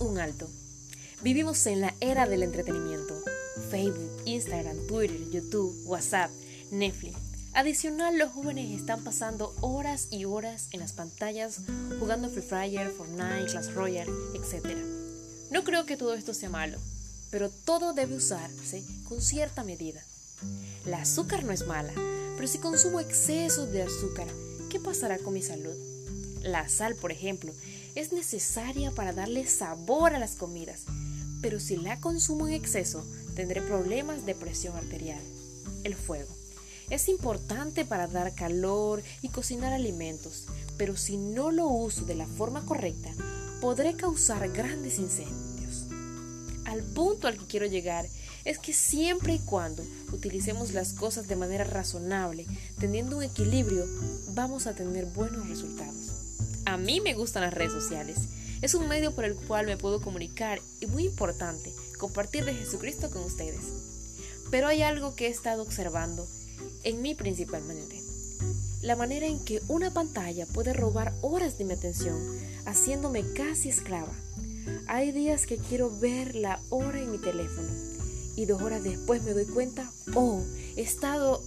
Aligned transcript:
un 0.00 0.18
alto. 0.18 0.48
Vivimos 1.22 1.66
en 1.66 1.80
la 1.80 1.94
era 2.00 2.26
del 2.26 2.42
entretenimiento. 2.42 3.14
Facebook, 3.70 4.10
Instagram, 4.24 4.86
Twitter, 4.86 5.30
YouTube, 5.30 5.74
WhatsApp, 5.86 6.30
Netflix. 6.70 7.16
Adicional, 7.54 8.18
los 8.18 8.32
jóvenes 8.32 8.70
están 8.78 9.02
pasando 9.02 9.54
horas 9.60 10.08
y 10.10 10.24
horas 10.26 10.68
en 10.70 10.80
las 10.80 10.92
pantallas 10.92 11.60
jugando 11.98 12.28
Free 12.28 12.42
Fire, 12.42 12.90
Fortnite, 12.90 13.50
Clash 13.50 13.72
Royale, 13.72 14.12
etc. 14.34 14.76
No 15.50 15.64
creo 15.64 15.84
que 15.86 15.96
todo 15.96 16.14
esto 16.14 16.34
sea 16.34 16.50
malo, 16.50 16.78
pero 17.30 17.50
todo 17.50 17.94
debe 17.94 18.14
usarse 18.14 18.84
con 19.08 19.20
cierta 19.20 19.64
medida. 19.64 20.02
El 20.86 20.94
azúcar 20.94 21.42
no 21.42 21.52
es 21.52 21.66
mala, 21.66 21.92
pero 22.36 22.46
si 22.46 22.58
consumo 22.58 23.00
exceso 23.00 23.66
de 23.66 23.82
azúcar, 23.82 24.28
¿qué 24.70 24.78
pasará 24.78 25.18
con 25.18 25.34
mi 25.34 25.42
salud? 25.42 25.74
La 26.42 26.68
sal, 26.68 26.94
por 26.94 27.10
ejemplo, 27.10 27.52
es 27.98 28.12
necesaria 28.12 28.92
para 28.92 29.12
darle 29.12 29.44
sabor 29.48 30.14
a 30.14 30.20
las 30.20 30.36
comidas, 30.36 30.84
pero 31.42 31.58
si 31.58 31.76
la 31.76 31.98
consumo 31.98 32.46
en 32.46 32.54
exceso, 32.54 33.04
tendré 33.34 33.60
problemas 33.60 34.24
de 34.24 34.36
presión 34.36 34.76
arterial. 34.76 35.20
El 35.82 35.96
fuego. 35.96 36.32
Es 36.90 37.08
importante 37.08 37.84
para 37.84 38.06
dar 38.06 38.36
calor 38.36 39.02
y 39.20 39.30
cocinar 39.30 39.72
alimentos, 39.72 40.46
pero 40.76 40.96
si 40.96 41.16
no 41.16 41.50
lo 41.50 41.66
uso 41.66 42.04
de 42.04 42.14
la 42.14 42.28
forma 42.28 42.64
correcta, 42.64 43.10
podré 43.60 43.94
causar 43.94 44.48
grandes 44.52 45.00
incendios. 45.00 45.86
Al 46.66 46.84
punto 46.84 47.26
al 47.26 47.36
que 47.36 47.46
quiero 47.46 47.66
llegar 47.66 48.06
es 48.44 48.60
que 48.60 48.74
siempre 48.74 49.34
y 49.34 49.38
cuando 49.40 49.84
utilicemos 50.12 50.72
las 50.72 50.92
cosas 50.92 51.26
de 51.26 51.34
manera 51.34 51.64
razonable, 51.64 52.46
teniendo 52.78 53.16
un 53.16 53.24
equilibrio, 53.24 53.84
vamos 54.34 54.68
a 54.68 54.74
tener 54.74 55.04
buenos 55.06 55.48
resultados. 55.48 56.17
A 56.68 56.76
mí 56.76 57.00
me 57.00 57.14
gustan 57.14 57.44
las 57.44 57.54
redes 57.54 57.72
sociales. 57.72 58.18
Es 58.60 58.74
un 58.74 58.88
medio 58.88 59.14
por 59.14 59.24
el 59.24 59.34
cual 59.34 59.64
me 59.64 59.78
puedo 59.78 60.02
comunicar 60.02 60.60
y 60.80 60.86
muy 60.86 61.06
importante, 61.06 61.72
compartir 61.98 62.44
de 62.44 62.52
Jesucristo 62.52 63.10
con 63.10 63.22
ustedes. 63.22 63.72
Pero 64.50 64.66
hay 64.66 64.82
algo 64.82 65.14
que 65.14 65.28
he 65.28 65.30
estado 65.30 65.62
observando, 65.62 66.28
en 66.84 67.00
mí 67.00 67.14
principalmente. 67.14 67.98
La 68.82 68.96
manera 68.96 69.26
en 69.26 69.42
que 69.42 69.62
una 69.68 69.94
pantalla 69.94 70.44
puede 70.44 70.74
robar 70.74 71.14
horas 71.22 71.56
de 71.56 71.64
mi 71.64 71.72
atención, 71.72 72.18
haciéndome 72.66 73.24
casi 73.32 73.70
esclava. 73.70 74.12
Hay 74.88 75.10
días 75.10 75.46
que 75.46 75.56
quiero 75.56 75.90
ver 75.98 76.34
la 76.34 76.60
hora 76.68 77.00
en 77.00 77.10
mi 77.10 77.18
teléfono 77.18 77.68
y 78.36 78.44
dos 78.44 78.60
horas 78.60 78.84
después 78.84 79.22
me 79.22 79.32
doy 79.32 79.46
cuenta, 79.46 79.90
oh, 80.14 80.42
he 80.76 80.82
estado 80.82 81.42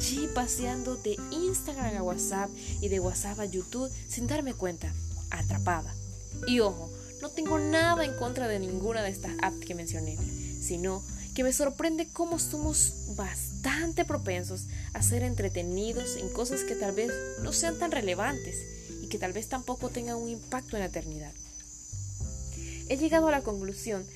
allí 0.00 0.30
paseando 0.34 0.96
de 0.96 1.18
Instagram 1.30 1.94
a 1.98 2.02
WhatsApp 2.02 2.48
y 2.80 2.88
de 2.88 3.00
WhatsApp 3.00 3.38
a 3.38 3.44
YouTube 3.44 3.92
sin 4.08 4.26
darme 4.26 4.54
cuenta, 4.54 4.94
atrapada. 5.28 5.94
Y 6.46 6.60
ojo, 6.60 6.90
no 7.20 7.28
tengo 7.28 7.58
nada 7.58 8.02
en 8.06 8.16
contra 8.16 8.48
de 8.48 8.60
ninguna 8.60 9.02
de 9.02 9.10
estas 9.10 9.32
apps 9.42 9.60
que 9.60 9.74
mencioné, 9.74 10.16
sino 10.62 11.02
que 11.34 11.44
me 11.44 11.52
sorprende 11.52 12.08
cómo 12.14 12.38
somos 12.38 13.14
bastante 13.14 14.06
propensos 14.06 14.68
a 14.94 15.02
ser 15.02 15.22
entretenidos 15.22 16.16
en 16.16 16.30
cosas 16.30 16.62
que 16.62 16.76
tal 16.76 16.92
vez 16.94 17.12
no 17.42 17.52
sean 17.52 17.78
tan 17.78 17.90
relevantes 17.90 18.56
y 19.02 19.08
que 19.08 19.18
tal 19.18 19.34
vez 19.34 19.48
tampoco 19.48 19.90
tengan 19.90 20.16
un 20.16 20.30
impacto 20.30 20.76
en 20.76 20.80
la 20.80 20.88
eternidad. 20.88 21.32
He 22.88 22.96
llegado 22.96 23.28
a 23.28 23.32
la 23.32 23.42
conclusión 23.42 24.06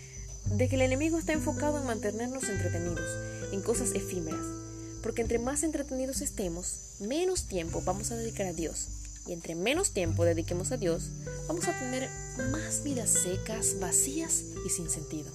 de 0.47 0.67
que 0.67 0.77
el 0.77 0.83
enemigo 0.83 1.19
está 1.19 1.35
enfocado 1.35 1.79
en 1.79 1.87
mantenernos 1.87 2.45
entretenidos, 2.45 3.07
en 3.53 3.61
cosas 3.61 3.91
efímeras, 3.95 4.64
porque 5.05 5.21
entre 5.21 5.39
más 5.39 5.63
entretenidos 5.63 6.23
estemos, 6.23 6.97
menos 6.99 7.47
tiempo 7.47 7.83
vamos 7.85 8.11
a 8.11 8.17
dedicar 8.17 8.47
a 8.47 8.53
Dios, 8.55 8.89
y 9.27 9.35
entre 9.35 9.55
menos 9.55 9.93
tiempo 9.93 10.25
dediquemos 10.25 10.73
a 10.73 10.79
Dios, 10.79 11.11
vamos 11.47 11.69
a 11.69 11.79
tener 11.79 12.09
más 12.51 12.83
vidas 12.83 13.11
secas, 13.11 13.79
vacías 13.79 14.43
y 14.65 14.71
sin 14.71 14.89
sentido. 14.89 15.31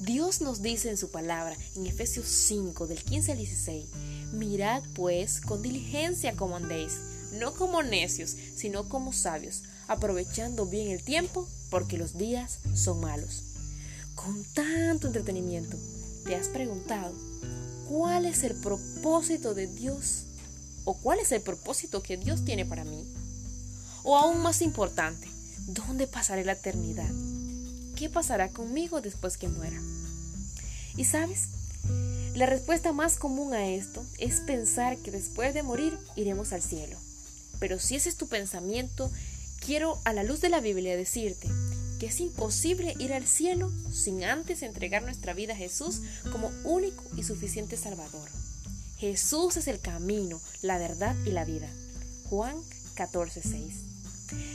Dios 0.00 0.42
nos 0.42 0.60
dice 0.60 0.90
en 0.90 0.98
su 0.98 1.10
palabra, 1.10 1.56
en 1.74 1.86
Efesios 1.86 2.26
5, 2.26 2.86
del 2.86 3.02
15 3.02 3.32
al 3.32 3.38
16, 3.38 3.86
mirad 4.34 4.82
pues 4.94 5.40
con 5.40 5.62
diligencia 5.62 6.36
como 6.36 6.56
andéis, 6.56 6.98
no 7.32 7.54
como 7.54 7.82
necios, 7.82 8.36
sino 8.56 8.90
como 8.90 9.14
sabios, 9.14 9.62
aprovechando 9.88 10.66
bien 10.66 10.90
el 10.90 11.02
tiempo, 11.02 11.48
porque 11.70 11.96
los 11.96 12.18
días 12.18 12.58
son 12.74 13.00
malos 13.00 13.44
con 14.14 14.44
tanto 14.54 15.06
entretenimiento, 15.06 15.76
¿te 16.24 16.34
has 16.34 16.48
preguntado 16.48 17.12
cuál 17.88 18.24
es 18.24 18.44
el 18.44 18.54
propósito 18.54 19.54
de 19.54 19.66
Dios? 19.66 20.24
¿O 20.84 20.94
cuál 20.94 21.18
es 21.18 21.32
el 21.32 21.40
propósito 21.40 22.02
que 22.02 22.16
Dios 22.16 22.44
tiene 22.44 22.64
para 22.66 22.84
mí? 22.84 23.04
O 24.02 24.16
aún 24.16 24.42
más 24.42 24.60
importante, 24.62 25.28
¿dónde 25.66 26.06
pasaré 26.06 26.44
la 26.44 26.52
eternidad? 26.52 27.10
¿Qué 27.96 28.10
pasará 28.10 28.50
conmigo 28.50 29.00
después 29.00 29.38
que 29.38 29.48
muera? 29.48 29.80
Y 30.96 31.04
sabes, 31.04 31.48
la 32.34 32.46
respuesta 32.46 32.92
más 32.92 33.16
común 33.16 33.54
a 33.54 33.66
esto 33.68 34.04
es 34.18 34.40
pensar 34.40 34.98
que 34.98 35.10
después 35.10 35.54
de 35.54 35.62
morir 35.62 35.96
iremos 36.16 36.52
al 36.52 36.62
cielo. 36.62 36.98
Pero 37.60 37.78
si 37.78 37.96
ese 37.96 38.08
es 38.08 38.16
tu 38.16 38.28
pensamiento, 38.28 39.10
quiero 39.64 39.98
a 40.04 40.12
la 40.12 40.22
luz 40.22 40.40
de 40.40 40.50
la 40.50 40.60
Biblia 40.60 40.96
decirte 40.96 41.48
que 41.98 42.06
es 42.06 42.20
imposible 42.20 42.94
ir 42.98 43.12
al 43.12 43.26
cielo 43.26 43.70
sin 43.92 44.24
antes 44.24 44.62
entregar 44.62 45.02
nuestra 45.02 45.34
vida 45.34 45.54
a 45.54 45.56
Jesús 45.56 46.00
como 46.32 46.50
único 46.64 47.04
y 47.16 47.22
suficiente 47.22 47.76
Salvador. 47.76 48.28
Jesús 48.98 49.56
es 49.56 49.68
el 49.68 49.80
camino, 49.80 50.40
la 50.62 50.78
verdad 50.78 51.16
y 51.26 51.30
la 51.30 51.44
vida. 51.44 51.68
Juan 52.30 52.56
14:6. 52.94 53.94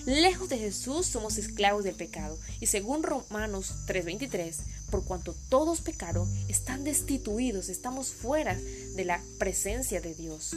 Lejos 0.06 0.50
de 0.50 0.58
Jesús 0.58 1.06
somos 1.06 1.38
esclavos 1.38 1.84
del 1.84 1.96
pecado 1.96 2.38
y 2.60 2.66
según 2.66 3.04
Romanos 3.04 3.74
3:23, 3.86 4.58
por 4.90 5.04
cuanto 5.04 5.36
todos 5.50 5.82
pecaron, 5.82 6.28
están 6.48 6.84
destituidos, 6.84 7.70
estamos 7.70 8.08
fuera 8.08 8.56
de 8.96 9.06
la 9.06 9.22
presencia 9.38 10.02
de 10.02 10.16
Dios. 10.16 10.56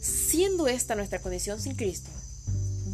Siendo 0.00 0.68
esta 0.68 0.94
nuestra 0.94 1.20
condición 1.20 1.60
sin 1.60 1.74
Cristo, 1.74 2.10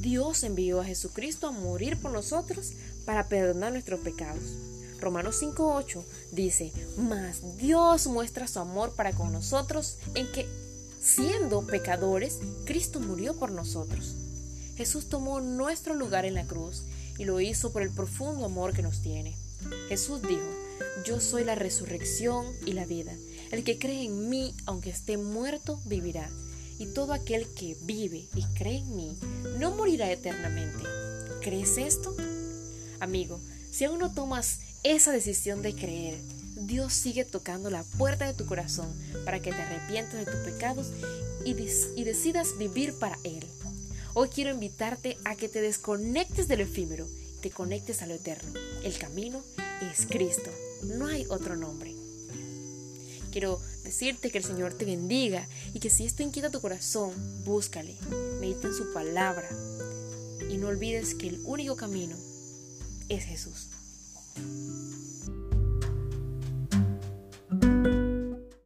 Dios 0.03 0.43
envió 0.43 0.81
a 0.81 0.85
Jesucristo 0.85 1.47
a 1.47 1.53
morir 1.53 1.97
por 1.97 2.11
nosotros 2.11 2.73
para 3.07 3.29
perdonar 3.29 3.73
nuestros 3.73 4.01
pecados. 4.01 4.43
Romanos 5.01 5.41
5.8 5.41 6.03
dice, 6.33 6.73
mas 6.99 7.57
Dios 7.57 8.09
muestra 8.09 8.49
su 8.49 8.59
amor 8.59 8.95
para 8.97 9.13
con 9.13 9.33
nosotros 9.33 9.99
en 10.15 10.31
que, 10.33 10.49
siendo 11.01 11.65
pecadores, 11.65 12.41
Cristo 12.65 12.99
murió 12.99 13.35
por 13.35 13.53
nosotros. 13.53 14.17
Jesús 14.77 15.09
tomó 15.09 15.41
nuestro 15.41 15.95
lugar 15.95 16.25
en 16.25 16.35
la 16.35 16.47
cruz 16.47 16.83
y 17.17 17.25
lo 17.25 17.41
hizo 17.41 17.73
por 17.73 17.83
el 17.83 17.91
profundo 17.91 18.45
amor 18.45 18.73
que 18.73 18.83
nos 18.83 19.03
tiene. 19.03 19.37
Jesús 19.89 20.21
dijo, 20.23 20.43
yo 21.07 21.21
soy 21.21 21.45
la 21.45 21.55
resurrección 21.55 22.45
y 22.67 22.73
la 22.73 22.87
vida. 22.87 23.13
El 23.53 23.63
que 23.63 23.79
cree 23.79 24.05
en 24.05 24.29
mí, 24.29 24.53
aunque 24.67 24.91
esté 24.91 25.17
muerto, 25.17 25.79
vivirá 25.85 26.29
y 26.83 26.87
todo 26.87 27.13
aquel 27.13 27.47
que 27.55 27.77
vive 27.83 28.27
y 28.35 28.43
cree 28.55 28.79
en 28.79 28.97
mí 28.97 29.17
no 29.59 29.71
morirá 29.71 30.11
eternamente. 30.11 30.85
¿Crees 31.41 31.79
esto? 31.79 32.15
Amigo, 32.99 33.41
si 33.71 33.85
aún 33.85 34.01
no 34.01 34.13
tomas 34.13 34.59
esa 34.83 35.13
decisión 35.13 35.63
de 35.63 35.75
creer, 35.75 36.19
Dios 36.57 36.93
sigue 36.93 37.25
tocando 37.25 37.71
la 37.71 37.85
puerta 37.85 38.27
de 38.27 38.35
tu 38.35 38.47
corazón 38.47 38.93
para 39.25 39.41
que 39.41 39.53
te 39.53 39.63
arrepientas 39.63 40.25
de 40.25 40.31
tus 40.31 40.41
pecados 40.41 40.89
y, 41.45 41.51
y 41.97 42.05
decidas 42.05 42.59
vivir 42.59 42.95
para 42.99 43.19
Él. 43.23 43.45
Hoy 44.15 44.29
quiero 44.29 44.51
invitarte 44.51 45.19
a 45.25 45.37
que 45.37 45.49
te 45.49 45.61
desconectes 45.61 46.49
del 46.49 46.63
efímero 46.63 47.07
te 47.43 47.51
conectes 47.51 48.03
a 48.03 48.07
lo 48.07 48.15
eterno. 48.15 48.53
El 48.85 48.97
camino 48.97 49.43
es 49.93 50.07
Cristo, 50.07 50.51
no 50.85 51.07
hay 51.09 51.27
otro 51.29 51.57
nombre. 51.57 51.92
Quiero 53.33 53.59
decirte 53.83 54.31
que 54.31 54.37
el 54.37 54.45
Señor 54.45 54.75
te 54.75 54.85
bendiga 54.85 55.49
y 55.73 55.81
que 55.81 55.89
si 55.89 56.05
esto 56.05 56.23
inquieta 56.23 56.51
tu 56.51 56.61
corazón, 56.61 57.13
búscale, 57.45 57.97
medita 58.41 58.69
en 58.69 58.75
su 58.75 58.93
palabra 58.93 59.49
y 60.51 60.59
no 60.59 60.69
olvides 60.69 61.15
que 61.15 61.29
el 61.29 61.41
único 61.45 61.75
camino 61.75 62.15
es 63.09 63.25
Jesús. 63.25 63.71